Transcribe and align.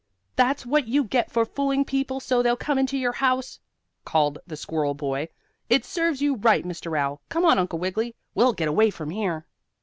"That's 0.35 0.65
what 0.65 0.87
you 0.87 1.03
get 1.03 1.29
for 1.29 1.45
fooling 1.45 1.85
people 1.85 2.19
so 2.19 2.41
they'll 2.41 2.55
come 2.57 2.79
into 2.79 2.97
your 2.97 3.11
house," 3.11 3.59
called 4.03 4.39
the 4.47 4.57
squirrel 4.57 4.95
boy. 4.95 5.29
"It 5.69 5.85
serves 5.85 6.23
you 6.23 6.37
right, 6.37 6.65
Mr. 6.65 6.97
Owl. 6.97 7.21
Come 7.29 7.45
on, 7.45 7.59
Uncle 7.59 7.77
Wiggily, 7.77 8.15
we'll 8.33 8.53
get 8.53 8.67
away 8.67 8.89
from 8.89 9.11
here." 9.11 9.45